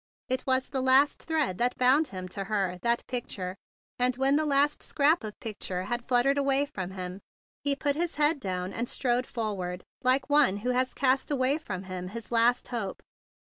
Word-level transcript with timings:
It 0.29 0.41
40 0.41 0.41
THE 0.41 0.41
BIG 0.41 0.45
BLUE 0.45 0.53
SOLDIER 0.53 0.55
was 0.55 0.69
the 0.69 0.81
last 0.93 1.19
thread 1.21 1.57
that 1.59 1.77
bound 1.77 2.07
him 2.07 2.27
to 2.29 2.43
her, 2.45 2.79
that 2.81 3.05
picture; 3.05 3.55
and, 3.99 4.17
when 4.17 4.35
the 4.35 4.47
last 4.47 4.81
scrap 4.81 5.23
of 5.23 5.39
picture 5.39 5.83
had 5.83 6.07
fluttered 6.07 6.39
away 6.39 6.65
from 6.65 6.89
him, 6.89 7.19
he 7.63 7.75
put 7.75 7.95
his 7.95 8.15
head 8.15 8.39
down 8.39 8.73
and 8.73 8.89
strode 8.89 9.27
forward 9.27 9.83
like 10.01 10.27
one 10.27 10.57
who 10.65 10.71
has 10.71 10.95
cast 10.95 11.29
away 11.29 11.59
from 11.59 11.83
him 11.83 12.07
his 12.07 12.31
last 12.31 12.69
hope. 12.69 13.03